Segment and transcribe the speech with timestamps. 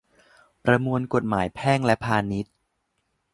[0.65, 2.53] ประมวลกฎหมายแพ่งและพาณิชย์